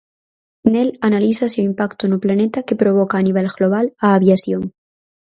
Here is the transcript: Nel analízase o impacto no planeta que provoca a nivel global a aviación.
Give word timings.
Nel 0.73 0.89
analízase 1.09 1.57
o 1.59 1.67
impacto 1.71 2.03
no 2.07 2.21
planeta 2.25 2.65
que 2.67 2.79
provoca 2.81 3.15
a 3.17 3.25
nivel 3.27 3.47
global 3.57 3.85
a 4.05 4.07
aviación. 4.17 4.61